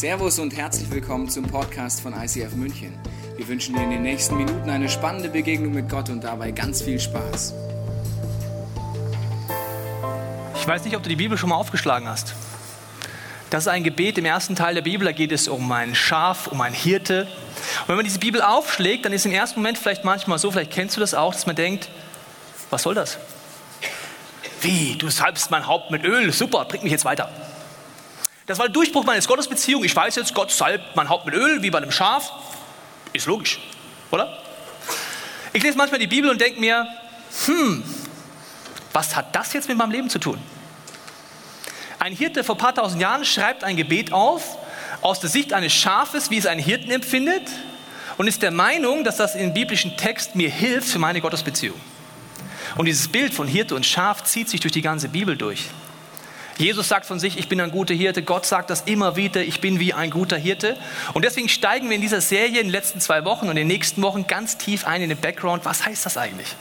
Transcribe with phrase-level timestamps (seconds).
[0.00, 2.98] Servus und herzlich willkommen zum Podcast von ICF München.
[3.36, 6.80] Wir wünschen dir in den nächsten Minuten eine spannende Begegnung mit Gott und dabei ganz
[6.80, 7.52] viel Spaß.
[10.58, 12.34] Ich weiß nicht, ob du die Bibel schon mal aufgeschlagen hast.
[13.50, 16.46] Das ist ein Gebet im ersten Teil der Bibel, da geht es um ein Schaf,
[16.46, 17.28] um einen Hirte.
[17.82, 20.70] Und wenn man diese Bibel aufschlägt, dann ist im ersten Moment vielleicht manchmal so, vielleicht
[20.70, 21.90] kennst du das auch, dass man denkt,
[22.70, 23.18] was soll das?
[24.62, 27.30] Wie, du salbst mein Haupt mit Öl, super, bring mich jetzt weiter.
[28.50, 29.84] Das war der Durchbruch meines Gottesbeziehung.
[29.84, 32.32] Ich weiß jetzt, Gott salbt mein Haupt mit Öl, wie bei einem Schaf.
[33.12, 33.60] Ist logisch,
[34.10, 34.42] oder?
[35.52, 36.84] Ich lese manchmal die Bibel und denke mir,
[37.46, 37.84] hm,
[38.92, 40.36] was hat das jetzt mit meinem Leben zu tun?
[42.00, 44.58] Ein Hirte vor ein paar tausend Jahren schreibt ein Gebet auf,
[45.00, 47.48] aus der Sicht eines Schafes, wie es ein Hirten empfindet,
[48.16, 51.80] und ist der Meinung, dass das im biblischen Text mir hilft für meine Gottesbeziehung.
[52.74, 55.68] Und dieses Bild von Hirte und Schaf zieht sich durch die ganze Bibel durch.
[56.60, 58.22] Jesus sagt von sich, ich bin ein guter Hirte.
[58.22, 60.76] Gott sagt das immer wieder, ich bin wie ein guter Hirte.
[61.14, 63.66] Und deswegen steigen wir in dieser Serie in den letzten zwei Wochen und in den
[63.66, 65.64] nächsten Wochen ganz tief ein in den Background.
[65.64, 66.54] Was heißt das eigentlich?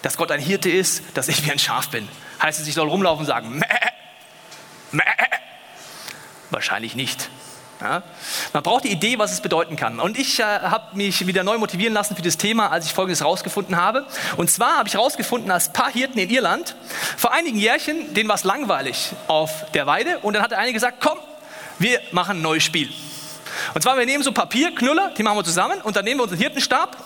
[0.00, 2.08] Dass Gott ein Hirte ist, dass ich wie ein Schaf bin.
[2.42, 3.66] Heißt es, ich soll rumlaufen und sagen, Mäh,
[4.92, 5.02] Mäh.
[6.48, 7.28] Wahrscheinlich nicht.
[7.80, 8.02] Ja?
[8.52, 10.00] Man braucht die Idee, was es bedeuten kann.
[10.00, 13.20] Und ich äh, habe mich wieder neu motivieren lassen für das Thema, als ich Folgendes
[13.20, 14.06] herausgefunden habe.
[14.36, 16.76] Und zwar habe ich herausgefunden, dass ein paar Hirten in Irland
[17.16, 20.18] vor einigen Jährchen, denen war es langweilig auf der Weide.
[20.20, 21.18] Und dann hat der eine gesagt, komm,
[21.78, 22.92] wir machen ein neues Spiel.
[23.74, 26.38] Und zwar, wir nehmen so Papierknüller, die machen wir zusammen, und dann nehmen wir unseren
[26.38, 26.96] Hirtenstab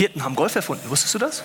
[0.00, 0.88] Hirten haben Golf erfunden.
[0.88, 1.44] Wusstest du das?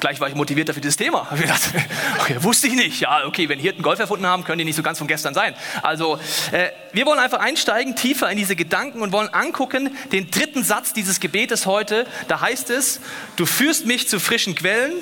[0.00, 1.26] Gleich war ich motiviert für dieses Thema.
[1.34, 1.62] Ich gedacht,
[2.20, 3.00] okay, wusste ich nicht.
[3.00, 5.54] Ja, okay, wenn Hirten Golf erfunden haben, können die nicht so ganz von gestern sein.
[5.82, 6.18] Also,
[6.52, 10.92] äh, wir wollen einfach einsteigen, tiefer in diese Gedanken und wollen angucken, den dritten Satz
[10.92, 12.06] dieses Gebetes heute.
[12.28, 13.00] Da heißt es,
[13.36, 14.92] du führst mich zu frischen Quellen.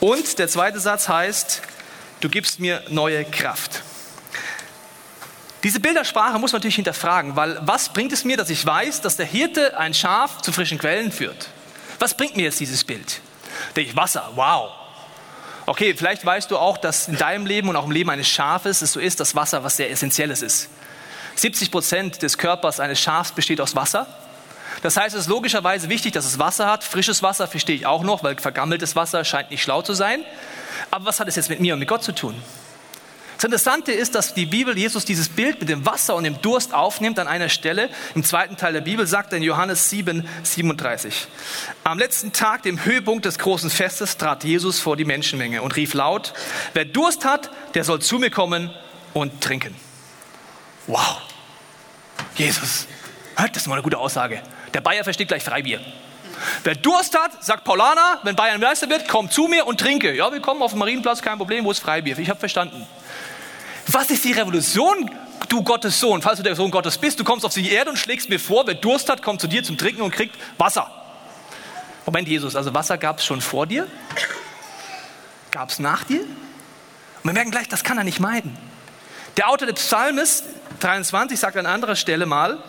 [0.00, 1.62] Und der zweite Satz heißt,
[2.20, 3.82] du gibst mir neue Kraft.
[5.62, 9.16] Diese Bildersprache muss man natürlich hinterfragen, weil was bringt es mir, dass ich weiß, dass
[9.16, 11.48] der Hirte ein Schaf zu frischen Quellen führt?
[12.00, 13.20] Was bringt mir jetzt dieses Bild?
[13.76, 14.70] Denke ich, Wasser, wow.
[15.66, 18.82] Okay, vielleicht weißt du auch, dass in deinem Leben und auch im Leben eines Schafes
[18.82, 20.68] es so ist, dass Wasser was sehr Essentielles ist.
[21.36, 24.06] 70 Prozent des Körpers eines Schafs besteht aus Wasser.
[24.82, 26.82] Das heißt, es ist logischerweise wichtig, dass es Wasser hat.
[26.82, 30.24] Frisches Wasser verstehe ich auch noch, weil vergammeltes Wasser scheint nicht schlau zu sein.
[30.90, 32.34] Aber was hat es jetzt mit mir und mit Gott zu tun?
[33.42, 36.72] Das Interessante ist, dass die Bibel Jesus dieses Bild mit dem Wasser und dem Durst
[36.72, 37.90] aufnimmt an einer Stelle.
[38.14, 41.26] Im zweiten Teil der Bibel sagt er in Johannes 7, 37.
[41.82, 45.92] Am letzten Tag, dem Höhepunkt des großen Festes, trat Jesus vor die Menschenmenge und rief
[45.92, 46.34] laut,
[46.72, 48.70] wer Durst hat, der soll zu mir kommen
[49.12, 49.74] und trinken.
[50.86, 51.22] Wow.
[52.36, 52.86] Jesus.
[53.34, 54.40] Das ist mal eine gute Aussage.
[54.72, 55.80] Der Bayer versteht gleich Freibier.
[56.62, 60.14] Wer Durst hat, sagt Paulana, wenn Bayern Meister wird, komm zu mir und trinke.
[60.14, 62.16] Ja, wir kommen auf den Marienplatz, kein Problem, wo ist Freibier?
[62.20, 62.86] Ich habe verstanden.
[63.88, 65.10] Was ist die Revolution,
[65.48, 66.22] du Gottes Sohn?
[66.22, 68.66] Falls du der Sohn Gottes bist, du kommst auf die Erde und schlägst mir vor,
[68.66, 70.90] wer Durst hat, kommt zu dir zum Trinken und kriegt Wasser.
[72.06, 73.86] Moment, Jesus, also Wasser gab es schon vor dir?
[75.50, 76.20] Gab es nach dir?
[76.20, 78.56] Und wir merken gleich, das kann er nicht meiden.
[79.36, 80.44] Der Autor des Psalmes
[80.80, 82.62] 23 sagt an anderer Stelle mal,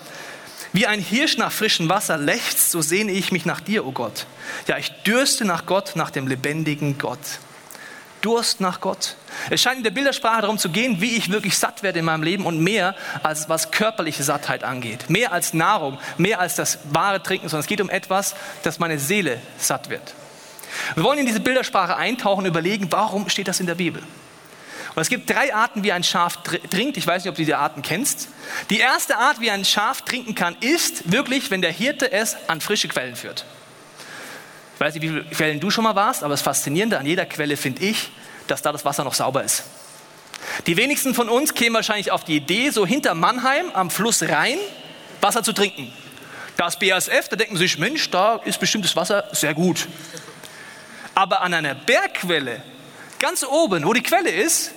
[0.72, 3.92] wie ein Hirsch nach frischem Wasser lechzt, so sehne ich mich nach dir, o oh
[3.92, 4.26] Gott.
[4.68, 7.20] Ja, ich dürste nach Gott, nach dem lebendigen Gott.
[8.24, 9.18] Durst nach Gott.
[9.50, 12.24] Es scheint in der Bildersprache darum zu gehen, wie ich wirklich satt werde in meinem
[12.24, 15.10] Leben und mehr als was körperliche Sattheit angeht.
[15.10, 18.98] Mehr als Nahrung, mehr als das wahre Trinken, sondern es geht um etwas, dass meine
[18.98, 20.14] Seele satt wird.
[20.96, 24.02] Wir wollen in diese Bildersprache eintauchen und überlegen, warum steht das in der Bibel?
[24.96, 26.98] Und es gibt drei Arten, wie ein Schaf trinkt.
[26.98, 28.30] Ich weiß nicht, ob du diese Arten kennst.
[28.70, 32.62] Die erste Art, wie ein Schaf trinken kann, ist wirklich, wenn der Hirte es an
[32.62, 33.46] frische Quellen führt.
[34.84, 37.56] Weiß nicht, wie viele Quellen du schon mal warst, aber das Faszinierende an jeder Quelle
[37.56, 38.10] finde ich,
[38.48, 39.64] dass da das Wasser noch sauber ist.
[40.68, 44.58] Die wenigsten von uns kämen wahrscheinlich auf die Idee, so hinter Mannheim am Fluss Rhein
[45.22, 45.94] Wasser zu trinken.
[46.58, 49.88] Da ist BASF, da denken sie sich, Mensch, da ist bestimmtes Wasser sehr gut.
[51.16, 52.62] Aber an einer Bergquelle,
[53.20, 54.72] ganz oben, wo die Quelle ist,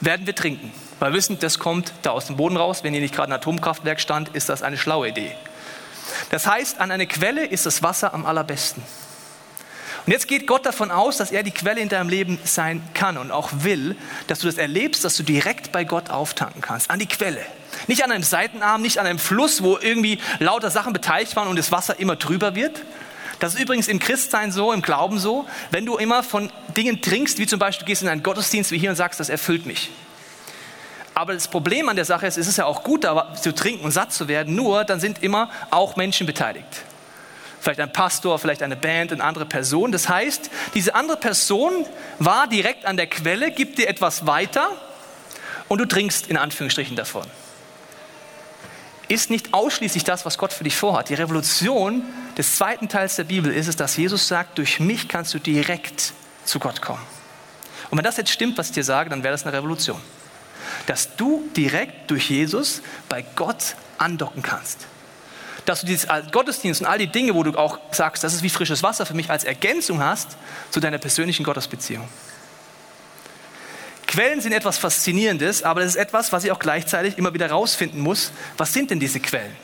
[0.00, 0.72] werden wir trinken.
[0.98, 2.82] Weil wir wissen, das kommt da aus dem Boden raus.
[2.82, 5.30] Wenn hier nicht gerade ein Atomkraftwerk stand, ist das eine schlaue Idee.
[6.30, 8.82] Das heißt, an einer Quelle ist das Wasser am allerbesten.
[10.06, 13.16] Und jetzt geht Gott davon aus, dass er die Quelle in deinem Leben sein kann
[13.16, 13.96] und auch will,
[14.26, 17.40] dass du das erlebst, dass du direkt bei Gott auftanken kannst, an die Quelle.
[17.86, 21.58] Nicht an einem Seitenarm, nicht an einem Fluss, wo irgendwie lauter Sachen beteiligt waren und
[21.58, 22.82] das Wasser immer trüber wird.
[23.40, 27.38] Das ist übrigens im Christsein so, im Glauben so, wenn du immer von Dingen trinkst,
[27.38, 29.90] wie zum Beispiel gehst in einen Gottesdienst wie hier und sagst, das erfüllt mich.
[31.14, 33.84] Aber das Problem an der Sache ist, es ist ja auch gut, da zu trinken
[33.84, 36.84] und satt zu werden, nur dann sind immer auch Menschen beteiligt.
[37.64, 39.90] Vielleicht ein Pastor, vielleicht eine Band, eine andere Person.
[39.90, 41.86] Das heißt, diese andere Person
[42.18, 44.68] war direkt an der Quelle, gibt dir etwas weiter
[45.68, 47.26] und du trinkst in Anführungsstrichen davon.
[49.08, 51.08] Ist nicht ausschließlich das, was Gott für dich vorhat.
[51.08, 52.02] Die Revolution
[52.38, 56.12] des zweiten Teils der Bibel ist es, dass Jesus sagt, durch mich kannst du direkt
[56.44, 57.02] zu Gott kommen.
[57.90, 60.00] Und wenn das jetzt stimmt, was ich dir sage, dann wäre das eine Revolution.
[60.86, 64.86] Dass du direkt durch Jesus bei Gott andocken kannst
[65.64, 68.50] dass du dieses Gottesdienst und all die Dinge, wo du auch sagst, das ist wie
[68.50, 70.36] frisches Wasser für mich, als Ergänzung hast
[70.70, 72.08] zu deiner persönlichen Gottesbeziehung.
[74.06, 78.00] Quellen sind etwas Faszinierendes, aber das ist etwas, was ich auch gleichzeitig immer wieder rausfinden
[78.00, 78.30] muss.
[78.56, 79.56] Was sind denn diese Quellen?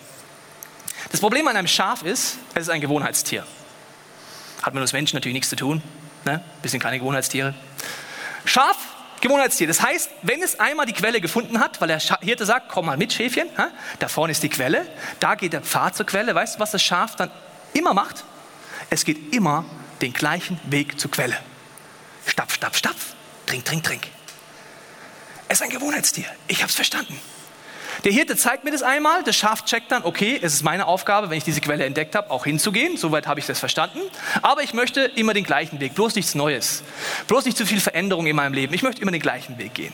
[1.13, 3.47] Das Problem an einem Schaf ist, es ist ein Gewohnheitstier.
[4.63, 5.83] Hat mit uns Menschen natürlich nichts zu tun.
[6.25, 6.43] Ne?
[6.63, 7.55] Wir sind keine Gewohnheitstiere.
[8.45, 8.77] Schaf
[9.21, 9.67] Gewohnheitstier.
[9.67, 12.97] Das heißt, wenn es einmal die Quelle gefunden hat, weil der Hirte sagt, komm mal
[12.97, 13.49] mit, Schäfchen,
[13.99, 14.87] da vorne ist die Quelle,
[15.19, 16.35] da geht der Pfad zur Quelle.
[16.35, 17.31] Weißt du, was das Schaf dann
[17.75, 18.25] immer macht?
[18.89, 19.65] Es geht immer
[20.01, 21.37] den gleichen Weg zur Quelle.
[22.27, 23.15] Stapf, stapf, stapf,
[23.47, 24.03] trink, trink, trink.
[25.49, 26.27] Es ist ein Gewohnheitstier.
[26.49, 27.19] Ich habe es verstanden.
[28.05, 31.29] Der Hirte zeigt mir das einmal, das Schaf checkt dann, okay, es ist meine Aufgabe,
[31.29, 32.97] wenn ich diese Quelle entdeckt habe, auch hinzugehen.
[32.97, 34.01] Soweit habe ich das verstanden.
[34.41, 36.83] Aber ich möchte immer den gleichen Weg, bloß nichts Neues.
[37.27, 38.73] Bloß nicht zu viel Veränderung in meinem Leben.
[38.73, 39.93] Ich möchte immer den gleichen Weg gehen.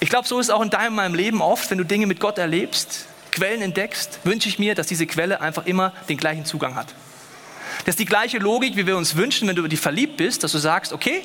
[0.00, 2.20] Ich glaube, so ist es auch in deinem meinem Leben oft, wenn du Dinge mit
[2.20, 6.74] Gott erlebst, Quellen entdeckst, wünsche ich mir, dass diese Quelle einfach immer den gleichen Zugang
[6.74, 6.94] hat.
[7.84, 10.44] Das ist die gleiche Logik, wie wir uns wünschen, wenn du über die verliebt bist,
[10.44, 11.22] dass du sagst, okay,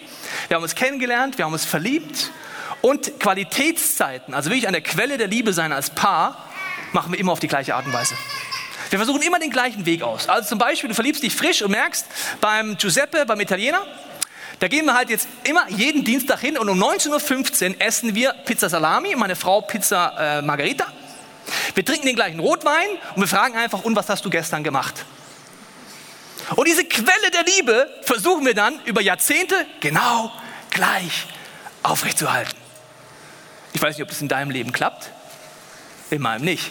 [0.48, 2.32] wir haben uns kennengelernt, wir haben uns verliebt
[2.82, 6.46] und Qualitätszeiten, also wirklich an der Quelle der Liebe sein als Paar,
[6.94, 8.16] machen wir immer auf die gleiche Art und Weise.
[8.90, 10.28] Wir versuchen immer den gleichen Weg aus.
[10.28, 12.06] Also zum Beispiel, du verliebst dich frisch und merkst,
[12.42, 13.86] beim Giuseppe, beim Italiener,
[14.60, 18.34] da gehen wir halt jetzt immer jeden Dienstag hin und um 19.15 Uhr essen wir
[18.46, 20.88] Pizza Salami, meine Frau Pizza äh, Margarita.
[21.76, 25.06] Wir trinken den gleichen Rotwein und wir fragen einfach, und was hast du gestern gemacht?
[26.56, 30.32] Und diese Quelle der Liebe versuchen wir dann über Jahrzehnte genau
[30.72, 31.28] gleich
[31.84, 32.69] aufrechtzuerhalten.
[33.80, 35.10] Ich weiß nicht, ob das in deinem Leben klappt.
[36.10, 36.70] In meinem nicht.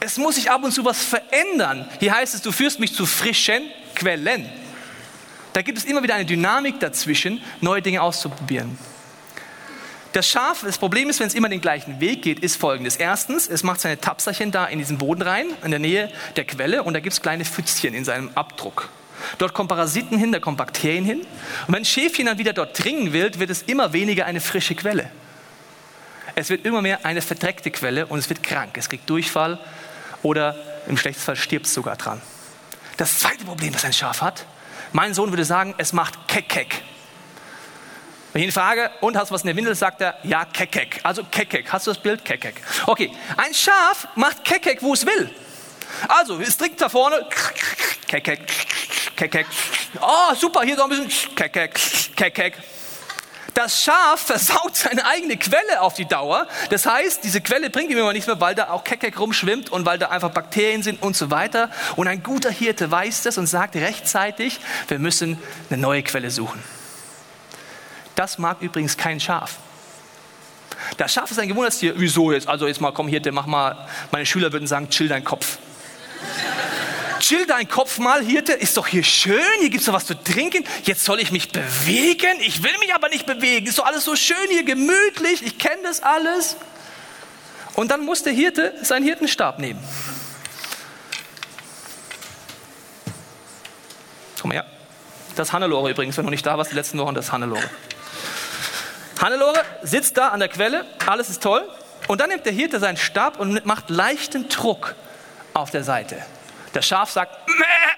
[0.00, 1.88] Es muss sich ab und zu was verändern.
[2.00, 3.62] Hier heißt es, du führst mich zu frischen
[3.94, 4.50] Quellen.
[5.52, 8.76] Da gibt es immer wieder eine Dynamik dazwischen, neue Dinge auszuprobieren.
[10.14, 12.96] Das Schaf, das Problem ist, wenn es immer den gleichen Weg geht, ist folgendes.
[12.96, 16.82] Erstens, es macht seine Tapserchen da in diesen Boden rein, in der Nähe der Quelle,
[16.82, 18.88] und da gibt es kleine Pfützchen in seinem Abdruck.
[19.38, 21.20] Dort kommen Parasiten hin, da kommen Bakterien hin.
[21.20, 21.26] Und
[21.68, 25.08] wenn ein Schäfchen dann wieder dort dringen will, wird es immer weniger eine frische Quelle.
[26.38, 28.76] Es wird immer mehr eine verdreckte Quelle und es wird krank.
[28.78, 29.58] Es kriegt Durchfall
[30.22, 30.54] oder
[30.86, 32.22] im schlechtesten Fall stirbt es sogar dran.
[32.96, 34.46] Das zweite Problem, das ein Schaf hat,
[34.92, 36.80] mein Sohn würde sagen, es macht Keck-Keck.
[38.32, 41.00] Wenn ich ihn frage, und hast du was in der Windel, sagt er, ja, Keck-Keck.
[41.02, 41.72] Also Keck-Keck.
[41.72, 42.24] Hast du das Bild?
[42.24, 42.62] Keck-Keck.
[42.86, 45.34] Okay, ein Schaf macht Keck-Keck, wo es will.
[46.06, 47.26] Also, es trinkt da vorne,
[48.06, 48.46] Keck-Keck,
[49.16, 49.46] Keck-Keck.
[50.00, 51.80] Oh, super, hier so ein bisschen, Keck-Keck,
[52.14, 52.58] Keck-Keck.
[53.58, 56.46] Das Schaf versaut seine eigene Quelle auf die Dauer.
[56.70, 59.84] Das heißt, diese Quelle bringt ihm immer nichts mehr, weil da auch Keckek rumschwimmt und
[59.84, 61.68] weil da einfach Bakterien sind und so weiter.
[61.96, 66.62] Und ein guter Hirte weiß das und sagt rechtzeitig, wir müssen eine neue Quelle suchen.
[68.14, 69.56] Das mag übrigens kein Schaf.
[70.96, 71.94] Das Schaf ist ein Gewohnheitstier.
[71.96, 72.46] Wieso jetzt?
[72.46, 73.88] Also jetzt mal, komm Hirte, mach mal.
[74.12, 75.58] Meine Schüler würden sagen, chill deinen Kopf
[77.20, 80.14] chill dein Kopf mal, Hirte, ist doch hier schön, hier gibt es doch was zu
[80.14, 84.04] trinken, jetzt soll ich mich bewegen, ich will mich aber nicht bewegen, ist doch alles
[84.04, 86.56] so schön hier, gemütlich, ich kenne das alles.
[87.74, 89.80] Und dann muss der Hirte seinen Hirtenstab nehmen.
[94.40, 94.66] Komm mal her.
[95.36, 97.62] Das ist Hannelore übrigens, wenn du nicht da warst die letzten Wochen, das ist Hannelore.
[99.20, 101.68] Hannelore sitzt da an der Quelle, alles ist toll.
[102.08, 104.94] Und dann nimmt der Hirte seinen Stab und macht leichten Druck
[105.54, 106.24] auf der Seite.
[106.72, 107.36] Das Schaf sagt,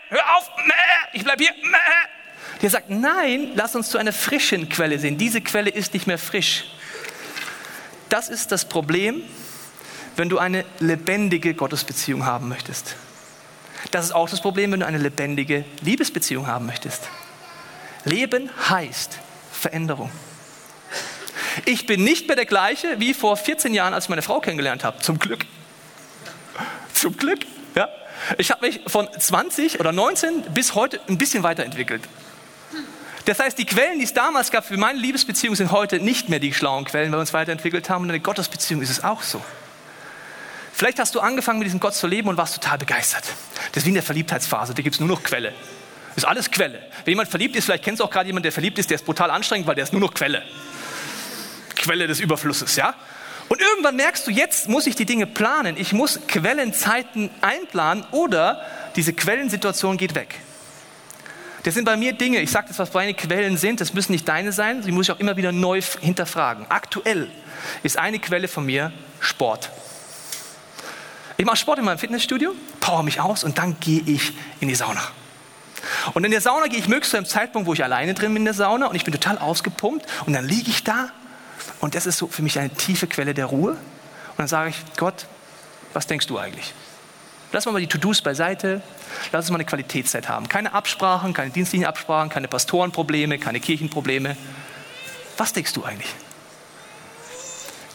[0.08, 0.72] hör auf, Mäh,
[1.12, 1.52] ich bleib hier.
[1.62, 1.78] Mäh.
[2.62, 5.16] Der sagt, nein, lass uns zu einer frischen Quelle sehen.
[5.16, 6.64] Diese Quelle ist nicht mehr frisch.
[8.10, 9.22] Das ist das Problem,
[10.16, 12.96] wenn du eine lebendige Gottesbeziehung haben möchtest.
[13.92, 17.08] Das ist auch das Problem, wenn du eine lebendige Liebesbeziehung haben möchtest.
[18.04, 19.18] Leben heißt
[19.52, 20.10] Veränderung.
[21.64, 24.84] Ich bin nicht mehr der gleiche wie vor 14 Jahren, als ich meine Frau kennengelernt
[24.84, 24.98] habe.
[25.00, 25.46] Zum Glück.
[26.92, 27.40] Zum Glück.
[28.38, 32.02] Ich habe mich von 20 oder 19 bis heute ein bisschen weiterentwickelt.
[33.24, 36.40] Das heißt, die Quellen, die es damals gab für meine Liebesbeziehung, sind heute nicht mehr
[36.40, 38.02] die schlauen Quellen, weil wir uns weiterentwickelt haben.
[38.02, 39.42] Und in der Gottesbeziehung ist es auch so.
[40.72, 43.24] Vielleicht hast du angefangen, mit diesem Gott zu leben und warst total begeistert.
[43.72, 45.52] Das ist wie in der Verliebtheitsphase, da gibt es nur noch Quelle.
[46.14, 46.80] Das ist alles Quelle.
[47.04, 49.04] Wenn jemand verliebt ist, vielleicht kennst du auch gerade jemanden, der verliebt ist, der ist
[49.04, 50.42] brutal anstrengend, weil der ist nur noch Quelle.
[51.76, 52.94] Quelle des Überflusses, ja?
[53.50, 55.76] Und irgendwann merkst du, jetzt muss ich die Dinge planen.
[55.76, 58.64] Ich muss Quellenzeiten einplanen oder
[58.95, 60.37] diese Quellensituation geht weg.
[61.64, 64.28] Das sind bei mir Dinge, ich sage das, was meine Quellen sind, das müssen nicht
[64.28, 66.64] deine sein, sie muss ich auch immer wieder neu hinterfragen.
[66.69, 67.28] Aktuell
[67.83, 69.69] ist eine Quelle von mir Sport.
[71.37, 74.76] Ich mache Sport in meinem Fitnessstudio, power mich aus und dann gehe ich in die
[74.76, 75.02] Sauna.
[76.14, 78.42] Und in der Sauna gehe ich möglichst zu einem Zeitpunkt, wo ich alleine drin bin
[78.42, 81.11] in der Sauna und ich bin total ausgepumpt und dann liege ich da
[81.81, 83.73] und das ist so für mich eine tiefe Quelle der Ruhe.
[83.73, 85.26] Und dann sage ich, Gott,
[85.93, 86.73] was denkst du eigentlich?
[87.52, 88.81] Lass mal die To-Dos beiseite,
[89.33, 90.49] lass uns mal eine Qualitätszeit haben.
[90.49, 94.37] Keine Absprachen, keine dienstlichen Absprachen, keine Pastorenprobleme, keine Kirchenprobleme.
[95.37, 96.14] Was denkst du eigentlich?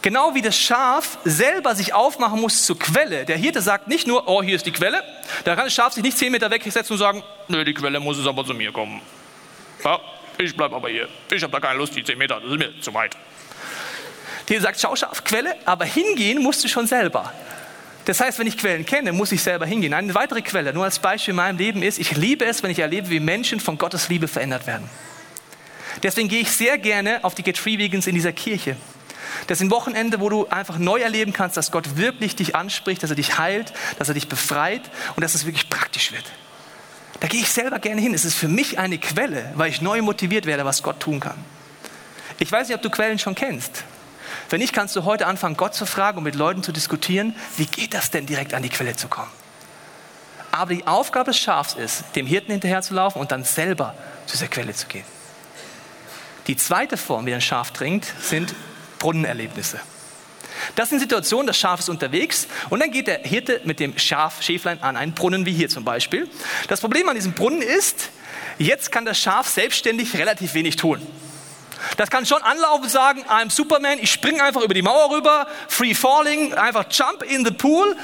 [0.02, 3.24] Genau wie das Schaf selber sich aufmachen muss zur Quelle.
[3.24, 5.02] Der Hirte sagt nicht nur, oh, hier ist die Quelle.
[5.44, 8.18] Da kann das Schaf sich nicht zehn Meter wegsetzen und sagen, nö, die Quelle muss
[8.18, 9.00] es aber zu mir kommen.
[9.82, 9.98] Ja,
[10.38, 11.08] ich bleibe aber hier.
[11.30, 13.16] Ich habe da keine Lust, die zehn Meter, das ist mir zu weit.
[14.48, 17.32] Der sagt, schau, Schaf, Quelle, aber hingehen musst du schon selber.
[18.04, 19.92] Das heißt, wenn ich Quellen kenne, muss ich selber hingehen.
[19.92, 22.78] Eine weitere Quelle, nur als Beispiel in meinem Leben ist, ich liebe es, wenn ich
[22.78, 24.88] erlebe, wie Menschen von Gottes Liebe verändert werden.
[26.04, 28.76] Deswegen gehe ich sehr gerne auf die Get Free Vegans in dieser Kirche.
[29.48, 33.10] Das sind Wochenende, wo du einfach neu erleben kannst, dass Gott wirklich dich anspricht, dass
[33.10, 34.82] er dich heilt, dass er dich befreit
[35.16, 36.24] und dass es wirklich praktisch wird.
[37.18, 38.14] Da gehe ich selber gerne hin.
[38.14, 41.36] Es ist für mich eine Quelle, weil ich neu motiviert werde, was Gott tun kann.
[42.38, 43.84] Ich weiß nicht, ob du Quellen schon kennst.
[44.48, 47.66] Wenn nicht, kannst du heute anfangen, Gott zu fragen und mit Leuten zu diskutieren, wie
[47.66, 49.30] geht das denn, direkt an die Quelle zu kommen.
[50.52, 53.94] Aber die Aufgabe des Schafs ist, dem Hirten hinterherzulaufen und dann selber
[54.26, 55.04] zu dieser Quelle zu gehen.
[56.46, 58.54] Die zweite Form, wie ein Schaf trinkt, sind
[59.00, 59.80] Brunnenerlebnisse.
[60.74, 64.42] Das sind Situationen, das Schaf ist unterwegs und dann geht der Hirte mit dem Schaf,
[64.42, 66.28] Schäflein an einen Brunnen, wie hier zum Beispiel.
[66.68, 68.10] Das Problem an diesem Brunnen ist,
[68.58, 71.00] jetzt kann das Schaf selbstständig relativ wenig tun.
[71.96, 75.94] Das kann schon anlaufen sagen, I'm Superman, ich springe einfach über die Mauer rüber, free
[75.94, 77.96] falling, einfach jump in the pool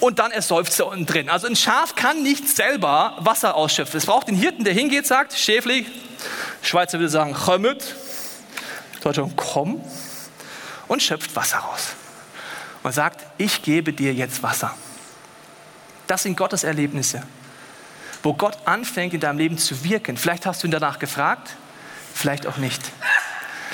[0.00, 1.30] und dann ersäuft er unten drin.
[1.30, 3.98] Also ein Schaf kann nicht selber Wasser ausschöpfen.
[3.98, 5.86] Es braucht den Hirten, der hingeht, sagt, Schäfli,
[6.62, 7.94] Schweizer würde sagen, kommet,
[9.02, 9.82] Deutscher, komm,
[10.88, 11.94] und schöpft Wasser raus.
[12.82, 14.74] Und sagt, ich gebe dir jetzt Wasser.
[16.06, 17.22] Das sind Gottes Erlebnisse,
[18.22, 20.16] wo Gott anfängt in deinem Leben zu wirken.
[20.16, 21.50] Vielleicht hast du ihn danach gefragt,
[22.14, 22.80] vielleicht auch nicht.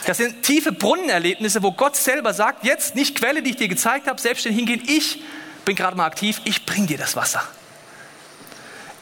[0.07, 4.07] Das sind tiefe Brunnenerlebnisse, wo Gott selber sagt, jetzt nicht Quelle, die ich dir gezeigt
[4.07, 5.23] habe, selbstständig hingehen, ich
[5.65, 7.43] bin gerade mal aktiv, ich bringe dir das Wasser.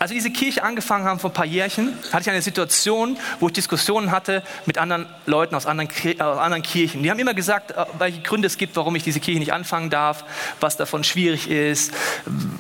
[0.02, 3.47] Als wir diese Kirche angefangen haben vor ein paar Jährchen, hatte ich eine Situation, wo
[3.47, 5.88] ich Diskussionen hatte mit anderen Leuten aus anderen,
[6.21, 7.04] aus anderen Kirchen.
[7.04, 9.90] Die haben immer gesagt, äh, welche Gründe es gibt, warum ich diese Kirche nicht anfangen
[9.90, 10.25] darf,
[10.59, 11.92] was davon schwierig ist,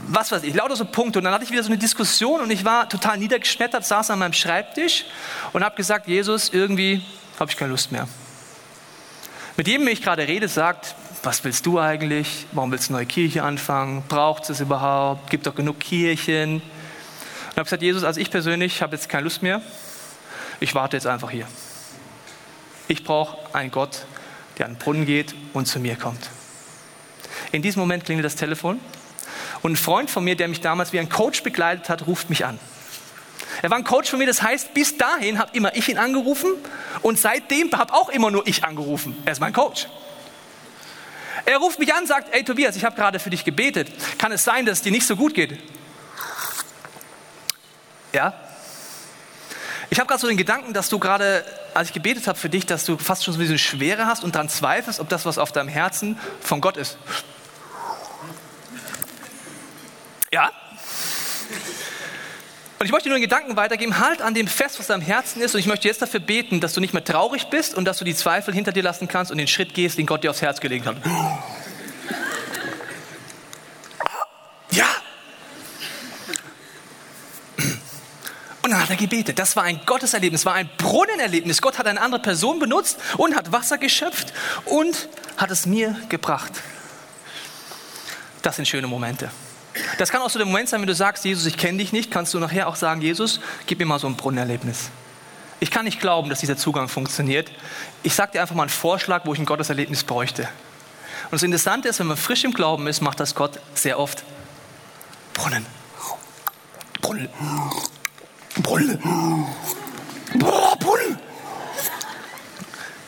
[0.06, 1.18] was weiß ich, lauter so Punkte.
[1.18, 4.20] Und dann hatte ich wieder so eine Diskussion und ich war total niedergeschmettert, saß an
[4.20, 5.04] meinem Schreibtisch
[5.52, 7.02] und habe gesagt, Jesus, irgendwie
[7.40, 8.06] habe ich keine Lust mehr.
[9.56, 12.46] Mit jedem, den ich gerade rede, sagt, was willst du eigentlich?
[12.52, 14.02] Warum willst du eine neue Kirche anfangen?
[14.08, 15.30] Braucht es überhaupt?
[15.30, 16.54] Gibt doch genug Kirchen.
[16.54, 19.60] Und habe gesagt, Jesus, also ich persönlich habe jetzt keine Lust mehr.
[20.58, 21.46] Ich warte jetzt einfach hier.
[22.88, 24.06] Ich brauche einen Gott,
[24.58, 26.30] der an den Brunnen geht und zu mir kommt.
[27.52, 28.80] In diesem Moment klingelt das Telefon
[29.62, 32.46] und ein Freund von mir, der mich damals wie ein Coach begleitet hat, ruft mich
[32.46, 32.58] an.
[33.62, 36.52] Er war ein Coach von mir, das heißt, bis dahin habe immer ich ihn angerufen
[37.00, 39.16] und seitdem habe auch immer nur ich angerufen.
[39.24, 39.86] Er ist mein Coach.
[41.44, 43.88] Er ruft mich an, sagt, ey Tobias, ich habe gerade für dich gebetet.
[44.18, 45.58] Kann es sein, dass es dir nicht so gut geht?
[48.12, 48.34] Ja?
[49.90, 52.66] Ich habe gerade so den Gedanken, dass du gerade, als ich gebetet habe für dich,
[52.66, 55.38] dass du fast schon so ein bisschen Schwere hast und daran zweifelst, ob das, was
[55.38, 56.98] auf deinem Herzen von Gott ist.
[60.32, 60.50] Ja?
[62.82, 65.40] Und ich möchte dir nur einen Gedanken weitergeben, halt an dem fest, was deinem Herzen
[65.40, 65.54] ist.
[65.54, 68.04] Und ich möchte jetzt dafür beten, dass du nicht mehr traurig bist und dass du
[68.04, 70.58] die Zweifel hinter dir lassen kannst und den Schritt gehst, den Gott dir aufs Herz
[70.58, 70.96] gelegt hat.
[78.64, 79.38] Und dann hat er gebetet.
[79.38, 81.62] Das war ein Gotteserlebnis, war ein Brunnenerlebnis.
[81.62, 84.32] Gott hat eine andere Person benutzt und hat Wasser geschöpft
[84.64, 86.52] und hat es mir gebracht.
[88.42, 89.30] Das sind schöne Momente.
[90.02, 92.10] Das kann auch so der Moment sein, wenn du sagst, Jesus, ich kenne dich nicht,
[92.10, 94.90] kannst du nachher auch sagen, Jesus, gib mir mal so ein Brunnenerlebnis.
[95.60, 97.52] Ich kann nicht glauben, dass dieser Zugang funktioniert.
[98.02, 100.48] Ich sage dir einfach mal einen Vorschlag, wo ich ein Gotteserlebnis bräuchte.
[101.26, 104.24] Und das Interessante ist, wenn man frisch im Glauben ist, macht das Gott sehr oft.
[105.34, 105.64] Brunnen.
[107.00, 107.28] Brunnen.
[108.58, 108.98] Boah,
[110.34, 110.61] Bull.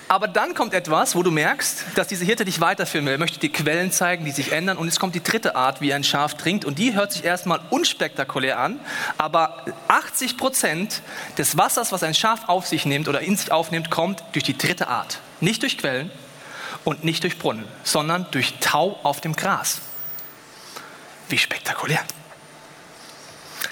[0.09, 3.15] Aber dann kommt etwas, wo du merkst, dass diese Hirte dich weiterführen will.
[3.15, 4.77] Er möchte dir Quellen zeigen, die sich ändern.
[4.77, 6.65] Und es kommt die dritte Art, wie ein Schaf trinkt.
[6.65, 8.81] Und die hört sich erstmal unspektakulär an.
[9.17, 11.01] Aber 80 Prozent
[11.39, 14.59] des Wassers, was ein Schaf auf sich nimmt oder in sich aufnimmt, kommt durch die
[14.59, 15.21] dritte Art.
[15.41, 16.11] Nicht durch Quellen
[16.85, 19.81] und nicht durch Brunnen, sondern durch Tau auf dem Gras.
[21.31, 22.01] Wie spektakulär.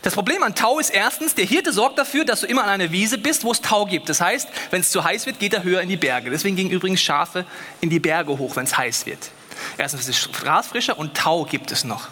[0.02, 2.90] Das Problem an Tau ist erstens, der Hirte sorgt dafür, dass du immer an einer
[2.90, 4.08] Wiese bist, wo es Tau gibt.
[4.08, 6.30] Das heißt, wenn es zu heiß wird, geht er höher in die Berge.
[6.30, 7.46] Deswegen gehen übrigens Schafe
[7.80, 9.30] in die Berge hoch, wenn es heiß wird.
[9.78, 12.08] Erstens ist es grasfrischer und Tau gibt es noch.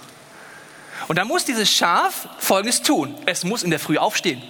[1.09, 3.17] Und dann muss dieses Schaf Folgendes tun.
[3.27, 4.41] Es muss in der Früh aufstehen.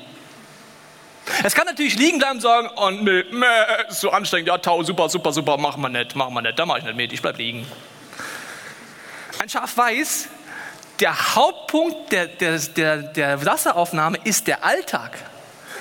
[1.42, 3.46] Es kann natürlich liegen bleiben und sagen, oh nee, meh,
[3.88, 6.66] ist so anstrengend, ja, Tau, super, super, super, machen wir nicht, machen wir nicht, da
[6.66, 7.66] mache ich nicht mit, ich bleib liegen.
[9.38, 10.28] Ein Schaf weiß,
[11.00, 15.18] der Hauptpunkt der, der, der, der Wasseraufnahme ist der Alltag.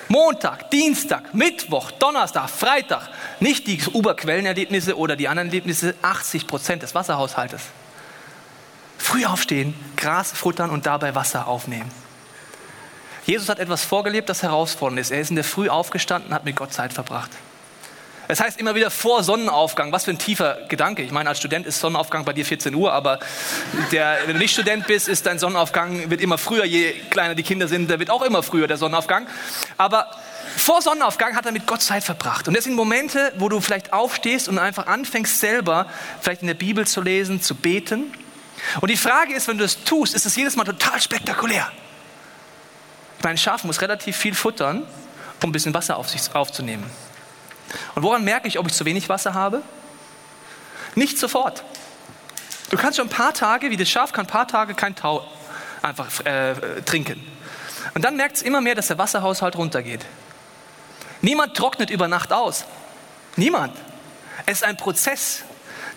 [0.07, 3.09] Montag, Dienstag, Mittwoch, Donnerstag, Freitag.
[3.39, 7.61] Nicht die Oberquellenerlebnisse oder die anderen Erlebnisse, 80 Prozent des Wasserhaushaltes.
[8.97, 11.91] Früh aufstehen, Gras futtern und dabei Wasser aufnehmen.
[13.25, 15.11] Jesus hat etwas vorgelebt, das herausfordernd ist.
[15.11, 17.29] Er ist in der Früh aufgestanden und hat mit Gott Zeit verbracht.
[18.31, 19.91] Es heißt immer wieder vor Sonnenaufgang.
[19.91, 21.01] Was für ein tiefer Gedanke.
[21.01, 23.17] Ich meine, als Student ist Sonnenaufgang bei dir 14 Uhr, aber
[23.91, 26.63] der, wenn du nicht Student bist, ist dein Sonnenaufgang wird immer früher.
[26.63, 29.25] Je kleiner die Kinder sind, der wird auch immer früher der Sonnenaufgang.
[29.77, 30.11] Aber
[30.55, 32.47] vor Sonnenaufgang hat er mit Gott Zeit verbracht.
[32.47, 35.87] Und das sind Momente, wo du vielleicht aufstehst und einfach anfängst selber
[36.21, 38.13] vielleicht in der Bibel zu lesen, zu beten.
[38.79, 41.71] Und die Frage ist, wenn du das tust, ist es jedes Mal total spektakulär.
[43.23, 44.83] Mein Schaf muss relativ viel futtern,
[45.41, 46.85] um ein bisschen Wasser auf sich aufzunehmen.
[47.95, 49.61] Und woran merke ich, ob ich zu wenig Wasser habe?
[50.95, 51.63] Nicht sofort.
[52.69, 55.25] Du kannst schon ein paar Tage, wie das Schaf kann ein paar Tage kein Tau
[55.81, 57.25] einfach äh, trinken.
[57.95, 60.05] Und dann merkt es immer mehr, dass der Wasserhaushalt runtergeht.
[61.21, 62.65] Niemand trocknet über Nacht aus.
[63.35, 63.75] Niemand.
[64.45, 65.43] Es ist ein Prozess,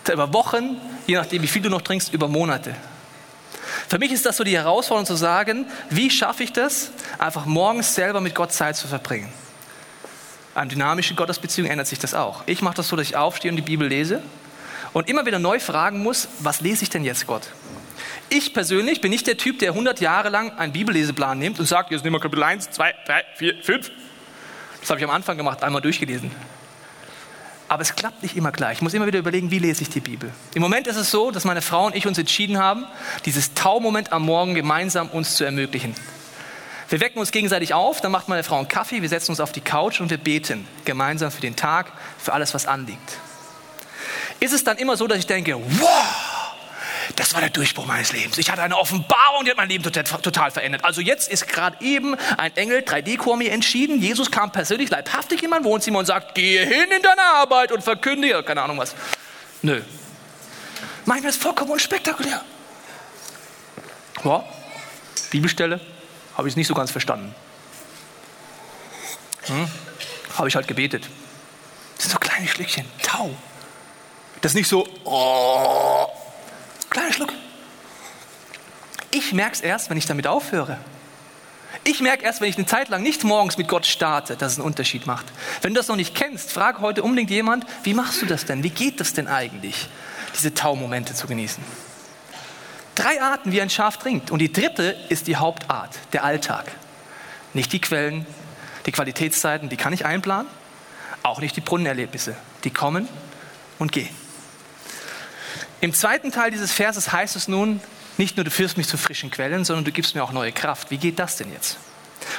[0.07, 2.75] der über Wochen, je nachdem wie viel du noch trinkst, über Monate.
[3.87, 7.95] Für mich ist das so die Herausforderung zu sagen, wie schaffe ich das, einfach morgens
[7.95, 9.31] selber mit Gott Zeit zu verbringen.
[10.55, 12.43] An dynamischen Gottesbeziehungen ändert sich das auch.
[12.45, 14.21] Ich mache das so, dass ich aufstehe und die Bibel lese
[14.93, 17.49] und immer wieder neu fragen muss, was lese ich denn jetzt Gott?
[18.29, 21.91] Ich persönlich bin nicht der Typ, der 100 Jahre lang einen Bibelleseplan nimmt und sagt,
[21.91, 23.91] jetzt nehmen wir Kapitel 1, 2, 3, 4, 5.
[24.81, 26.31] Das habe ich am Anfang gemacht, einmal durchgelesen.
[27.67, 28.77] Aber es klappt nicht immer gleich.
[28.77, 30.31] Ich muss immer wieder überlegen, wie lese ich die Bibel.
[30.53, 32.85] Im Moment ist es so, dass meine Frau und ich uns entschieden haben,
[33.25, 35.95] dieses Taumoment am Morgen gemeinsam uns zu ermöglichen.
[36.93, 39.51] Wir wecken uns gegenseitig auf, dann macht meine Frau einen Kaffee, wir setzen uns auf
[39.51, 43.17] die Couch und wir beten gemeinsam für den Tag, für alles, was anliegt.
[44.39, 46.53] Ist es dann immer so, dass ich denke, wow,
[47.15, 48.37] das war der Durchbruch meines Lebens.
[48.37, 50.85] Ich hatte eine Offenbarung, die hat mein Leben total, verändert.
[50.85, 53.99] Also jetzt ist gerade eben ein Engel 3D-Chor mir entschieden.
[53.99, 57.83] Jesus kam persönlich leibhaftig in mein Wohnzimmer und sagt, gehe hin in deine Arbeit und
[57.83, 58.93] verkündige, keine Ahnung was.
[59.63, 59.81] Nö.
[61.05, 62.43] Manchmal ist vollkommen unspektakulär.
[64.23, 64.43] Ja,
[65.31, 65.81] Bibelstelle,
[66.35, 67.33] habe ich es nicht so ganz verstanden.
[69.43, 69.67] Hm?
[70.37, 71.07] Habe ich halt gebetet.
[71.95, 73.31] Das sind so kleine Schlückchen, Tau.
[74.41, 76.07] Das ist nicht so, oh,
[76.89, 77.31] kleiner Schluck.
[79.11, 80.79] Ich merke es erst, wenn ich damit aufhöre.
[81.85, 84.57] Ich merke erst, wenn ich eine Zeit lang nicht morgens mit Gott starte, dass es
[84.57, 85.25] einen Unterschied macht.
[85.61, 88.63] Wenn du das noch nicht kennst, frag heute unbedingt jemand, wie machst du das denn?
[88.63, 89.87] Wie geht das denn eigentlich,
[90.35, 91.63] diese Taumomente zu genießen?
[92.95, 94.31] Drei Arten, wie ein Schaf trinkt.
[94.31, 96.65] Und die dritte ist die Hauptart, der Alltag.
[97.53, 98.25] Nicht die Quellen,
[98.85, 100.47] die Qualitätszeiten, die kann ich einplanen.
[101.23, 102.35] Auch nicht die Brunnenerlebnisse.
[102.63, 103.07] Die kommen
[103.79, 104.09] und gehen.
[105.81, 107.81] Im zweiten Teil dieses Verses heißt es nun,
[108.17, 110.91] nicht nur du führst mich zu frischen Quellen, sondern du gibst mir auch neue Kraft.
[110.91, 111.77] Wie geht das denn jetzt?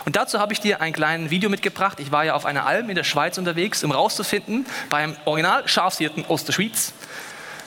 [0.05, 1.99] Und dazu habe ich dir ein kleines Video mitgebracht.
[2.01, 6.25] Ich war ja auf einer Alm in der Schweiz unterwegs, um rauszufinden, beim Original Schafshirten
[6.27, 6.93] aus der Schweiz,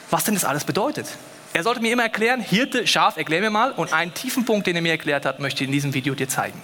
[0.10, 1.08] was denn das alles bedeutet.
[1.58, 3.72] Er sollte mir immer erklären, Hirte, Schaf, erklär mir mal.
[3.72, 6.30] Und einen tiefen Punkt, den er mir erklärt hat, möchte ich in diesem Video dir
[6.30, 6.62] zeigen.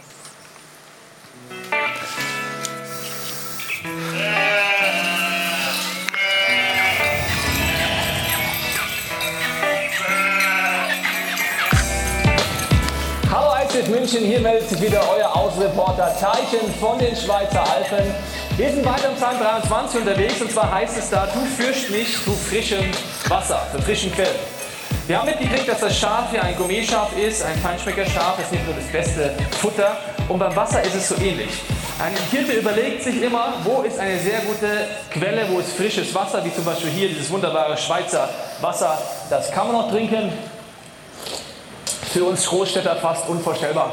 [13.89, 18.13] München, hier meldet sich wieder euer Außenreporter Teichen von den Schweizer Alpen.
[18.57, 22.13] Wir sind weiter im Psalm 23 unterwegs und zwar heißt es da, du führst mich
[22.23, 22.91] zu frischem
[23.27, 24.62] Wasser, zu frischen Quellen.
[25.05, 28.75] Wir haben mitgekriegt, dass das Schaf hier ein Gourmetschaf ist, ein Feinschmeckerschaf, das nimmt nur
[28.75, 29.97] das beste Futter.
[30.29, 31.49] Und beim Wasser ist es so ähnlich.
[31.99, 36.45] Ein Hirte überlegt sich immer, wo ist eine sehr gute Quelle, wo ist frisches Wasser,
[36.45, 38.29] wie zum Beispiel hier dieses wunderbare Schweizer
[38.61, 38.97] Wasser.
[39.29, 40.31] Das kann man noch trinken.
[42.13, 43.91] Für uns Großstädter fast unvorstellbar.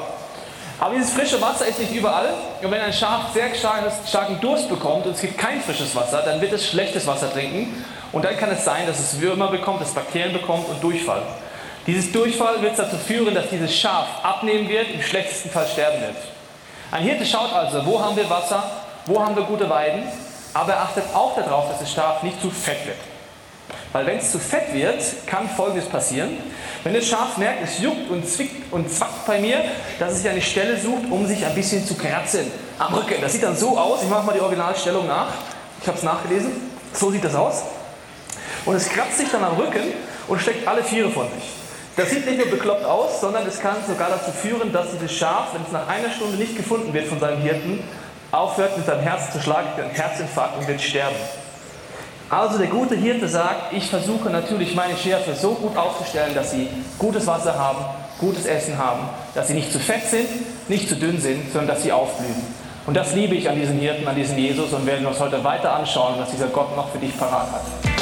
[0.79, 2.33] Aber dieses frische Wasser ist nicht überall.
[2.62, 6.40] Und wenn ein Schaf sehr starken Durst bekommt und es gibt kein frisches Wasser, dann
[6.40, 7.85] wird es schlechtes Wasser trinken.
[8.12, 11.23] Und dann kann es sein, dass es Würmer bekommt, dass es Bakterien bekommt und Durchfall.
[11.87, 16.16] Dieses Durchfall wird dazu führen, dass dieses Schaf abnehmen wird, im schlechtesten Fall sterben wird.
[16.90, 18.62] Ein Hirte schaut also, wo haben wir Wasser,
[19.07, 20.03] wo haben wir gute Weiden,
[20.53, 22.99] aber er achtet auch darauf, dass das Schaf nicht zu fett wird.
[23.92, 26.37] Weil wenn es zu fett wird, kann Folgendes passieren.
[26.85, 29.64] Wenn das Schaf merkt, es juckt und zwickt und zwackt bei mir,
[29.99, 33.20] dass es sich eine Stelle sucht, um sich ein bisschen zu kratzen am Rücken.
[33.20, 34.03] Das sieht dann so aus.
[34.03, 35.29] Ich mache mal die Originalstellung nach.
[35.81, 36.53] Ich habe es nachgelesen.
[36.92, 37.62] So sieht das aus.
[38.66, 39.83] Und es kratzt sich dann am Rücken
[40.29, 41.51] und steckt alle Viere von sich.
[41.96, 45.49] Das sieht nicht nur bekloppt aus, sondern es kann sogar dazu führen, dass dieses Schaf,
[45.53, 47.83] wenn es nach einer Stunde nicht gefunden wird von seinem Hirten,
[48.31, 51.16] aufhört mit seinem Herz zu schlagen, einen Herzinfarkt und wird sterben.
[52.31, 56.68] Also der gute Hirte sagt, ich versuche natürlich meine Schärfe so gut aufzustellen, dass sie
[56.96, 57.85] gutes Wasser haben,
[58.20, 59.01] gutes Essen haben,
[59.35, 60.29] dass sie nicht zu fett sind,
[60.68, 62.46] nicht zu dünn sind, sondern dass sie aufblühen.
[62.87, 65.75] Und das liebe ich an diesem Hirten, an diesem Jesus und werden uns heute weiter
[65.75, 68.00] anschauen, was dieser Gott noch für dich parat hat.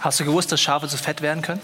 [0.00, 1.60] Hast du gewusst, dass Schafe zu fett werden können?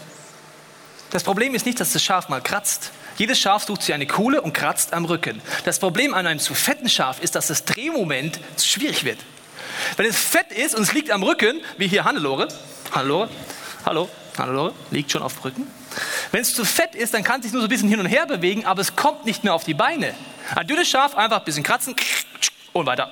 [1.10, 2.90] Das Problem ist nicht, dass das Schaf mal kratzt.
[3.16, 5.40] Jedes Schaf sucht sich eine Kuhle und kratzt am Rücken.
[5.64, 9.18] Das Problem an einem zu fetten Schaf ist, dass das Drehmoment schwierig wird.
[9.96, 12.48] Wenn es fett ist und es liegt am Rücken, wie hier Hannelore,
[12.92, 13.30] Hannelore,
[13.86, 15.66] hallo, Hannelore, liegt schon auf dem Rücken.
[16.30, 18.06] Wenn es zu fett ist, dann kann es sich nur so ein bisschen hin und
[18.06, 20.14] her bewegen, aber es kommt nicht mehr auf die Beine.
[20.54, 21.96] Ein dünnes Schaf einfach ein bisschen kratzen,
[22.80, 23.10] und weiter.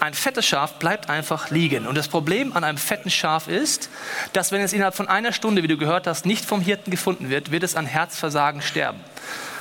[0.00, 1.86] Ein fettes Schaf bleibt einfach liegen.
[1.86, 3.90] Und das Problem an einem fetten Schaf ist,
[4.32, 7.30] dass wenn es innerhalb von einer Stunde, wie du gehört hast, nicht vom Hirten gefunden
[7.30, 9.00] wird, wird es an Herzversagen sterben.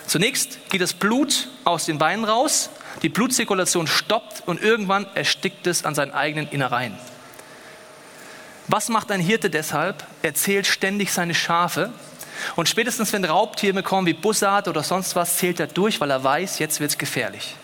[0.05, 2.69] Zunächst geht das Blut aus den Beinen raus,
[3.01, 6.97] die Blutzirkulation stoppt und irgendwann erstickt es an seinen eigenen Innereien.
[8.67, 10.05] Was macht ein Hirte deshalb?
[10.21, 11.91] Er zählt ständig seine Schafe
[12.55, 16.23] und spätestens wenn Raubtiere kommen wie Bussard oder sonst was, zählt er durch, weil er
[16.23, 17.55] weiß, jetzt wird es gefährlich.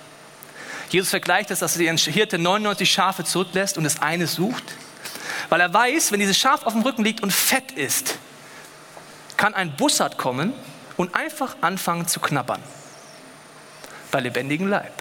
[0.90, 4.64] Jesus vergleicht das, dass er den Hirte 99 Schafe zurücklässt und das eine sucht,
[5.50, 8.18] weil er weiß, wenn dieses Schaf auf dem Rücken liegt und fett ist,
[9.38, 10.54] kann ein Bussard kommen
[10.98, 12.62] und einfach anfangen zu knabbern.
[14.12, 14.92] Bei lebendigem Leib.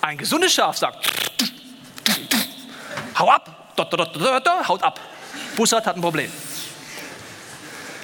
[0.00, 1.10] Ein gesundes Schaf sagt,
[3.18, 3.74] hau ab,
[4.68, 5.00] haut ab.
[5.56, 6.30] Bussard hat ein Problem.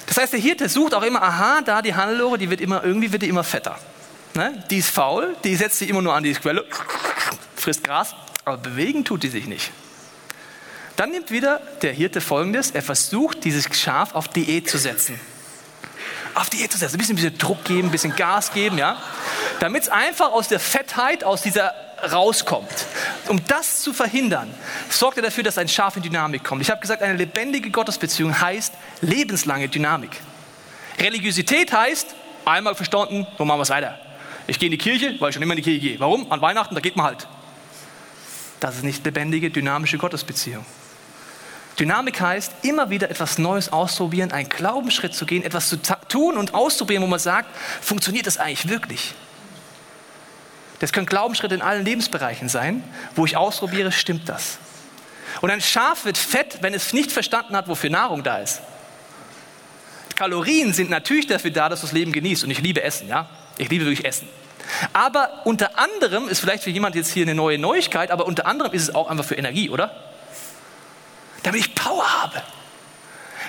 [0.07, 3.11] Das heißt, der Hirte sucht auch immer, aha, da die Hannelore, die wird immer, irgendwie
[3.11, 3.77] wird die immer fetter.
[4.35, 4.63] Ne?
[4.69, 6.65] Die ist faul, die setzt sich immer nur an die Quelle,
[7.55, 9.71] frisst Gras, aber bewegen tut die sich nicht.
[10.95, 15.19] Dann nimmt wieder der Hirte folgendes: Er versucht, dieses Schaf auf Diät zu setzen.
[16.33, 19.01] Auf Diät zu setzen, ein bisschen, ein bisschen Druck geben, ein bisschen Gas geben, ja,
[19.59, 21.73] damit es einfach aus der Fettheit, aus dieser
[22.11, 22.85] rauskommt.
[23.29, 24.53] Um das zu verhindern,
[24.89, 26.61] sorgt er dafür, dass ein Schaf in Dynamik kommt.
[26.61, 30.11] Ich habe gesagt, eine lebendige Gottesbeziehung heißt lebenslange Dynamik.
[30.99, 33.99] Religiosität heißt, einmal verstanden, so machen wir es weiter.
[34.47, 35.99] Ich gehe in die Kirche, weil ich schon immer in die Kirche gehe.
[35.99, 36.31] Warum?
[36.31, 37.27] An Weihnachten, da geht man halt.
[38.59, 40.65] Das ist nicht lebendige, dynamische Gottesbeziehung.
[41.79, 45.77] Dynamik heißt, immer wieder etwas Neues ausprobieren, einen Glaubensschritt zu gehen, etwas zu
[46.07, 47.49] tun und auszuprobieren, wo man sagt,
[47.81, 49.13] funktioniert das eigentlich wirklich?
[50.79, 52.83] Das können Glaubensschritte in allen Lebensbereichen sein,
[53.15, 54.57] wo ich ausprobiere, stimmt das?
[55.41, 58.61] Und ein Schaf wird fett, wenn es nicht verstanden hat, wofür Nahrung da ist.
[60.15, 62.45] Kalorien sind natürlich dafür da, dass du das Leben genießt.
[62.45, 63.29] Und ich liebe Essen, ja.
[63.57, 64.27] Ich liebe wirklich Essen.
[64.93, 68.73] Aber unter anderem ist vielleicht für jemand jetzt hier eine neue Neuigkeit, aber unter anderem
[68.73, 69.95] ist es auch einfach für Energie, oder?
[71.43, 72.41] Damit ich Power habe.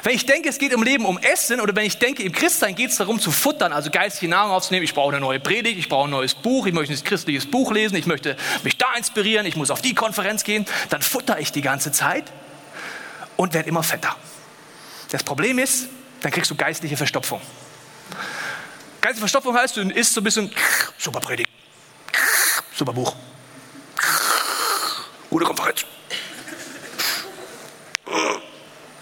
[0.03, 2.77] Wenn ich denke, es geht im Leben um Essen oder wenn ich denke, im Christsein
[2.77, 5.88] geht es darum zu futtern, also geistige Nahrung aufzunehmen, ich brauche eine neue Predigt, ich
[5.88, 9.47] brauche ein neues Buch, ich möchte ein christliches Buch lesen, ich möchte mich da inspirieren,
[9.47, 12.25] ich muss auf die Konferenz gehen, dann futter ich die ganze Zeit
[13.37, 14.14] und werde immer fetter.
[15.11, 15.88] Das Problem ist,
[16.21, 17.40] dann kriegst du geistliche Verstopfung.
[19.07, 20.51] Geistige Verstopfung heißt, du isst so ein bisschen,
[20.99, 21.49] super Predigt,
[22.75, 23.14] super Buch,
[25.31, 25.85] gute Konferenz.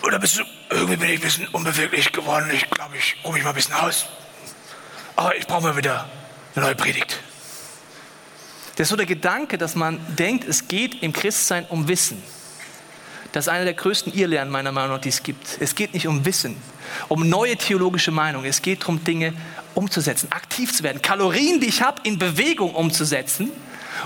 [0.02, 2.50] Oder bist du, irgendwie bin ich ein bisschen unbeweglich geworden.
[2.52, 4.04] Ich glaube, ich ruhe mich mal ein bisschen aus.
[5.16, 6.06] Aber ich brauche mal wieder
[6.54, 7.18] eine neue Predigt.
[8.76, 12.22] Das ist so der Gedanke, dass man denkt, es geht im Christsein um Wissen.
[13.32, 15.56] Das ist einer der größten Irrlernen meiner Meinung nach, die es gibt.
[15.60, 16.56] Es geht nicht um Wissen,
[17.08, 18.44] um neue theologische Meinungen.
[18.44, 19.32] Es geht darum, Dinge
[19.74, 23.50] umzusetzen, aktiv zu werden, Kalorien, die ich habe, in Bewegung umzusetzen,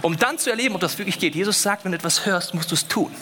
[0.02, 1.34] um dann zu erleben, ob das wirklich geht.
[1.34, 3.14] Jesus sagt, wenn du etwas hörst, musst du es tun.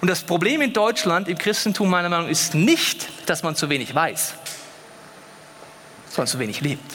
[0.00, 3.68] Und das Problem in Deutschland, im Christentum meiner Meinung nach, ist nicht, dass man zu
[3.68, 4.34] wenig weiß,
[6.08, 6.90] sondern zu wenig lebt.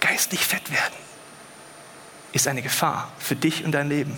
[0.00, 0.94] Geistlich fett werden
[2.32, 4.16] ist eine Gefahr für dich und dein Leben,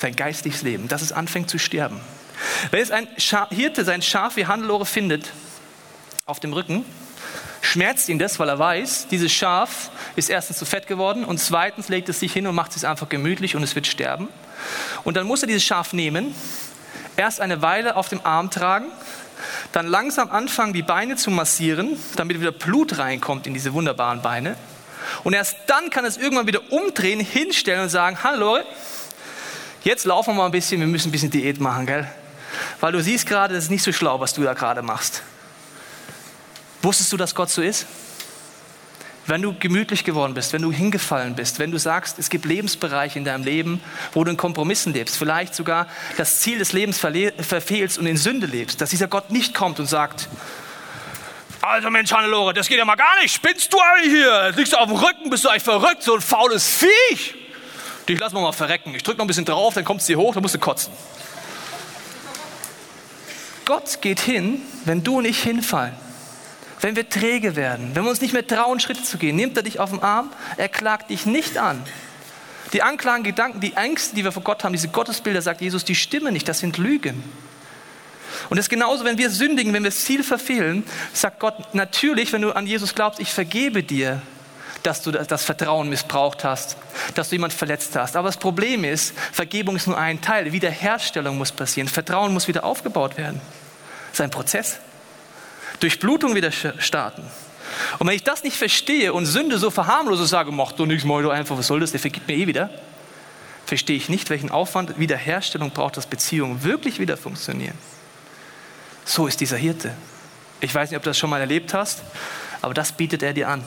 [0.00, 2.00] dein geistliches Leben, dass es anfängt zu sterben.
[2.70, 3.08] Wenn es ein
[3.50, 5.32] Hirte sein Schaf wie Hannelore findet
[6.26, 6.84] auf dem Rücken,
[7.68, 11.88] schmerzt ihn das, weil er weiß, dieses Schaf ist erstens zu fett geworden und zweitens
[11.88, 14.28] legt es sich hin und macht es einfach gemütlich und es wird sterben.
[15.04, 16.34] Und dann muss er dieses Schaf nehmen,
[17.16, 18.86] erst eine Weile auf dem Arm tragen,
[19.72, 24.56] dann langsam anfangen, die Beine zu massieren, damit wieder Blut reinkommt in diese wunderbaren Beine.
[25.22, 28.58] Und erst dann kann es irgendwann wieder umdrehen, hinstellen und sagen, hallo,
[29.84, 32.06] jetzt laufen wir mal ein bisschen, wir müssen ein bisschen Diät machen, gell?
[32.80, 35.22] Weil du siehst gerade, das ist nicht so schlau, was du da gerade machst.
[36.82, 37.86] Wusstest du, dass Gott so ist?
[39.26, 43.18] Wenn du gemütlich geworden bist, wenn du hingefallen bist, wenn du sagst, es gibt Lebensbereiche
[43.18, 43.82] in deinem Leben,
[44.14, 45.86] wo du in Kompromissen lebst, vielleicht sogar
[46.16, 49.86] das Ziel des Lebens verfehlst und in Sünde lebst, dass dieser Gott nicht kommt und
[49.86, 50.30] sagt,
[51.60, 53.34] also Mensch, Hannelore, das geht ja mal gar nicht.
[53.34, 54.54] Spinnst du eigentlich hier?
[54.56, 57.34] Liegst du auf dem Rücken, bist du eigentlich verrückt, so ein faules Viech.
[58.08, 58.94] Dich lassen wir mal verrecken.
[58.94, 60.92] Ich drücke noch ein bisschen drauf, dann kommt es dir hoch, dann musst du kotzen.
[63.66, 66.07] Gott geht hin, wenn du und ich hinfallen
[66.80, 69.62] wenn wir träge werden, wenn wir uns nicht mehr trauen, Schritte zu gehen, nimmt er
[69.62, 71.82] dich auf den Arm, er klagt dich nicht an.
[72.72, 75.94] Die Anklagen, Gedanken, die Ängste, die wir vor Gott haben, diese Gottesbilder, sagt Jesus, die
[75.94, 77.22] stimmen nicht, das sind Lügen.
[78.50, 82.32] Und das ist genauso, wenn wir sündigen, wenn wir das Ziel verfehlen, sagt Gott natürlich,
[82.32, 84.22] wenn du an Jesus glaubst, ich vergebe dir,
[84.82, 86.76] dass du das Vertrauen missbraucht hast,
[87.14, 88.16] dass du jemand verletzt hast.
[88.16, 90.52] Aber das Problem ist, Vergebung ist nur ein Teil.
[90.52, 91.88] Wiederherstellung muss passieren.
[91.88, 93.40] Vertrauen muss wieder aufgebaut werden.
[94.10, 94.78] Das ist ein Prozess.
[95.80, 97.22] Durchblutung wieder starten.
[97.98, 101.22] Und wenn ich das nicht verstehe und Sünde so verharmlose sage, mach doch nichts, mach
[101.22, 102.70] doch einfach, was soll das, der vergibt mir eh wieder,
[103.66, 107.76] verstehe ich nicht, welchen Aufwand Wiederherstellung braucht, dass Beziehungen wirklich wieder funktionieren.
[109.04, 109.94] So ist dieser Hirte.
[110.60, 112.02] Ich weiß nicht, ob du das schon mal erlebt hast,
[112.62, 113.62] aber das bietet er dir an.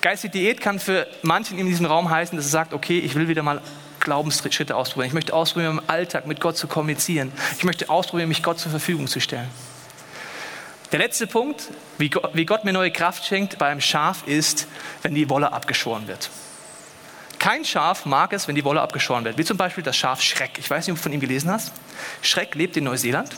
[0.00, 3.28] Geistige Diät kann für manchen in diesem Raum heißen, dass er sagt, okay, ich will
[3.28, 3.60] wieder mal
[3.98, 5.08] Glaubensschritte ausprobieren.
[5.08, 7.32] Ich möchte ausprobieren, im Alltag mit Gott zu kommunizieren.
[7.58, 9.50] Ich möchte ausprobieren, mich Gott zur Verfügung zu stellen.
[10.92, 11.68] Der letzte Punkt,
[11.98, 14.68] wie Gott mir neue Kraft schenkt beim Schaf, ist,
[15.02, 16.30] wenn die Wolle abgeschoren wird.
[17.38, 20.58] Kein Schaf mag es, wenn die Wolle abgeschoren wird, wie zum Beispiel das Schaf Schreck.
[20.58, 21.72] Ich weiß nicht, ob du von ihm gelesen hast.
[22.22, 23.30] Schreck lebt in Neuseeland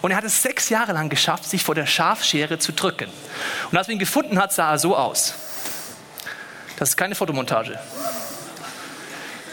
[0.00, 3.10] und er hat es sechs Jahre lang geschafft, sich vor der Schafschere zu drücken.
[3.70, 5.34] Und als wir ihn gefunden hat, sah er so aus.
[6.78, 7.78] Das ist keine Fotomontage.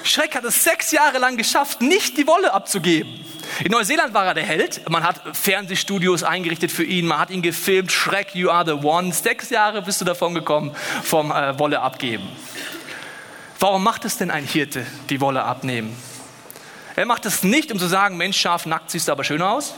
[0.04, 3.24] Schreck hat es sechs Jahre lang geschafft, nicht die Wolle abzugeben.
[3.63, 4.89] In Neuseeland war er der Held.
[4.89, 7.06] Man hat Fernsehstudios eingerichtet für ihn.
[7.08, 7.92] Man hat ihn gefilmt.
[7.92, 9.13] Shrek, you are the one.
[9.13, 12.28] Sechs Jahre bist du davon gekommen vom äh, Wolle abgeben.
[13.60, 15.96] Warum macht es denn ein Hirte, die Wolle abnehmen?
[16.96, 19.74] Er macht es nicht, um zu sagen, Mensch, scharf, nackt siehst du aber schön aus.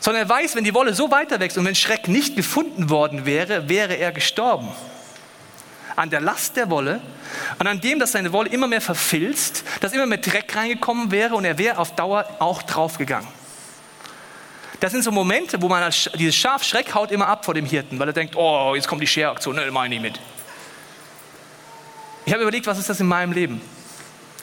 [0.00, 3.24] Sondern er weiß, wenn die Wolle so weiter wächst und wenn Schreck nicht gefunden worden
[3.24, 4.68] wäre, wäre er gestorben
[5.96, 7.00] an der Last der Wolle
[7.58, 11.34] und an dem, dass seine Wolle immer mehr verfilzt, dass immer mehr Dreck reingekommen wäre
[11.34, 13.28] und er wäre auf Dauer auch draufgegangen.
[14.80, 17.64] Das sind so Momente, wo man als, dieses Schaf Schreck haut immer ab vor dem
[17.64, 20.20] Hirten, weil er denkt, oh, jetzt kommt die Scheraktion, ne, meine ich mit.
[22.26, 23.60] Ich habe überlegt, was ist das in meinem Leben?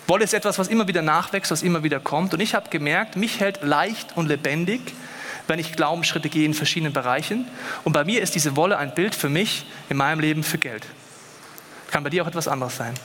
[0.08, 2.34] Wolle ist etwas, was immer wieder nachwächst, was immer wieder kommt.
[2.34, 4.82] Und ich habe gemerkt, mich hält leicht und lebendig,
[5.48, 7.48] wenn ich Glaubensschritte gehe in verschiedenen Bereichen.
[7.84, 10.86] Und bei mir ist diese Wolle ein Bild für mich in meinem Leben für Geld.
[11.94, 12.96] Kann bei dir auch etwas anderes sein.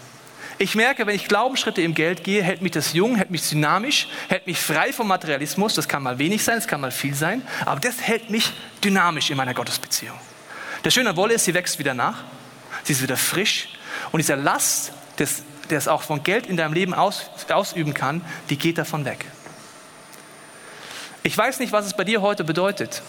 [0.57, 4.09] Ich merke, wenn ich Glaubensschritte im Geld gehe, hält mich das jung, hält mich dynamisch,
[4.31, 5.75] hält mich frei vom Materialismus.
[5.75, 8.51] Das kann mal wenig sein, das kann mal viel sein, aber das hält mich
[8.83, 10.19] dynamisch in meiner Gottesbeziehung.
[10.85, 12.25] Der Schöne Wolle ist, sie wächst wieder nach,
[12.83, 13.69] sie ist wieder frisch
[14.11, 15.29] und diese Last, der
[15.77, 19.27] es auch von Geld in deinem Leben aus, ausüben kann, die geht davon weg.
[21.23, 23.03] Ich weiß nicht, was es bei dir heute bedeutet,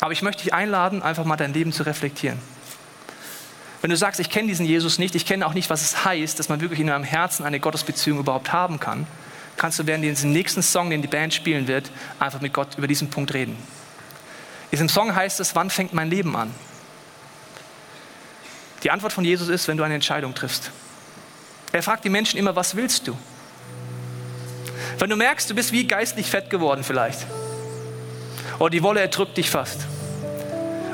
[0.00, 2.38] aber ich möchte dich einladen, einfach mal dein Leben zu reflektieren.
[3.80, 6.38] Wenn du sagst, ich kenne diesen Jesus nicht, ich kenne auch nicht, was es heißt,
[6.38, 9.06] dass man wirklich in deinem Herzen eine Gottesbeziehung überhaupt haben kann,
[9.56, 12.86] kannst du während diesem nächsten Song, den die Band spielen wird, einfach mit Gott über
[12.86, 13.52] diesen Punkt reden.
[13.52, 16.52] In diesem Song heißt es, wann fängt mein Leben an?
[18.82, 20.70] Die Antwort von Jesus ist, wenn du eine Entscheidung triffst.
[21.72, 23.16] Er fragt die Menschen immer, was willst du?
[24.98, 27.26] Wenn du merkst, du bist wie geistlich fett geworden vielleicht,
[28.58, 29.86] oder die Wolle erdrückt dich fast,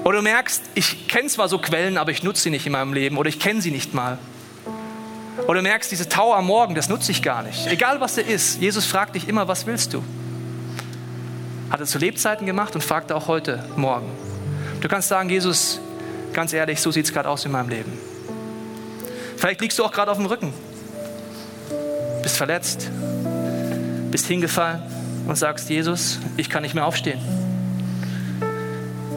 [0.05, 2.93] oder du merkst, ich kenne zwar so Quellen, aber ich nutze sie nicht in meinem
[2.93, 4.19] Leben oder ich kenne sie nicht mal.
[5.47, 7.67] Oder du merkst, diese Tau am Morgen, das nutze ich gar nicht.
[7.67, 10.05] Egal was er ist, Jesus fragt dich immer, was willst du?
[11.71, 14.11] Hat er zu Lebzeiten gemacht und fragt auch heute Morgen.
[14.81, 15.81] Du kannst sagen, Jesus,
[16.35, 17.93] ganz ehrlich, so sieht es gerade aus in meinem Leben.
[19.39, 20.53] Vielleicht liegst du auch gerade auf dem Rücken,
[22.23, 22.91] bist verletzt,
[24.11, 24.83] bist hingefallen
[25.27, 27.21] und sagst, Jesus, ich kann nicht mehr aufstehen.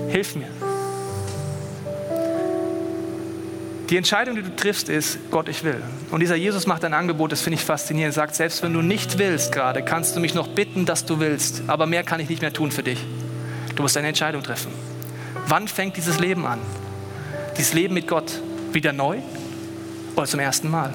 [0.09, 0.47] Hilf mir.
[3.89, 5.81] Die Entscheidung, die du triffst, ist, Gott, ich will.
[6.11, 8.13] Und dieser Jesus macht ein Angebot, das finde ich faszinierend.
[8.13, 11.19] Er sagt, selbst wenn du nicht willst gerade, kannst du mich noch bitten, dass du
[11.19, 11.63] willst.
[11.67, 12.99] Aber mehr kann ich nicht mehr tun für dich.
[13.75, 14.71] Du musst eine Entscheidung treffen.
[15.47, 16.59] Wann fängt dieses Leben an?
[17.57, 18.41] Dieses Leben mit Gott
[18.73, 19.19] wieder neu
[20.15, 20.93] oder zum ersten Mal?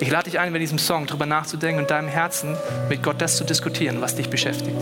[0.00, 2.56] Ich lade dich ein, bei diesem Song darüber nachzudenken und deinem Herzen
[2.90, 4.76] mit Gott das zu diskutieren, was dich beschäftigt.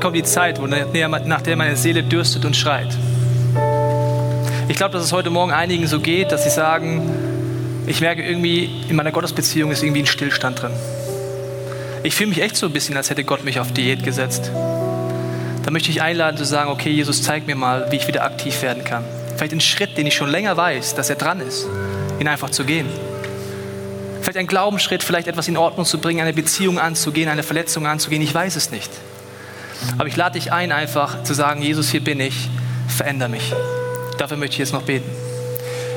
[0.00, 2.88] Wann kommt die Zeit, nach der meine Seele dürstet und schreit?
[4.66, 7.02] Ich glaube, dass es heute Morgen einigen so geht, dass sie sagen,
[7.86, 10.72] ich merke irgendwie, in meiner Gottesbeziehung ist irgendwie ein Stillstand drin.
[12.02, 14.50] Ich fühle mich echt so ein bisschen, als hätte Gott mich auf Diät gesetzt.
[14.54, 18.62] Da möchte ich einladen zu sagen, okay, Jesus, zeig mir mal, wie ich wieder aktiv
[18.62, 19.04] werden kann.
[19.36, 21.66] Vielleicht einen Schritt, den ich schon länger weiß, dass er dran ist,
[22.18, 22.86] ihn einfach zu gehen.
[24.22, 28.22] Vielleicht ein Glaubensschritt, vielleicht etwas in Ordnung zu bringen, eine Beziehung anzugehen, eine Verletzung anzugehen,
[28.22, 28.90] ich weiß es nicht.
[29.98, 32.48] Aber ich lade dich ein, einfach zu sagen, Jesus, hier bin ich,
[32.88, 33.52] veränder mich.
[34.18, 35.10] Dafür möchte ich jetzt noch beten.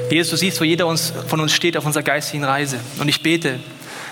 [0.09, 2.79] Jesus, du siehst, wo jeder uns, von uns steht auf unserer geistigen Reise.
[2.99, 3.59] Und ich bete,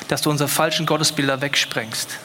[0.08, 2.18] dass du unsere falschen Gottesbilder wegsprengst.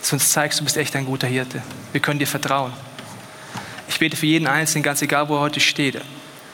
[0.00, 1.62] Dass du uns zeigst, du bist echt ein guter Hirte.
[1.92, 2.72] Wir können dir vertrauen.
[3.88, 6.00] Ich bete für jeden Einzelnen, ganz egal, wo er heute steht,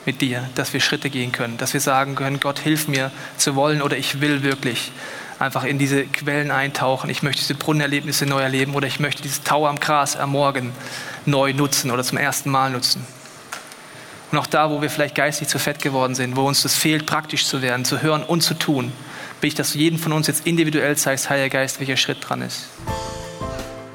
[0.06, 3.56] mit dir, dass wir Schritte gehen können, dass wir sagen können, Gott, hilf mir zu
[3.56, 4.92] wollen oder ich will wirklich
[5.38, 7.10] einfach in diese Quellen eintauchen.
[7.10, 10.72] Ich möchte diese Brunnenerlebnisse neu erleben oder ich möchte dieses Tau am Gras am Morgen
[11.24, 13.06] neu nutzen oder zum ersten Mal nutzen.
[14.32, 17.06] Und auch da, wo wir vielleicht geistig zu fett geworden sind, wo uns das fehlt,
[17.06, 18.92] praktisch zu werden, zu hören und zu tun,
[19.40, 22.42] will ich, dass du jeden von uns jetzt individuell zeigst, Heiliger Geist, welcher Schritt dran
[22.42, 22.68] ist.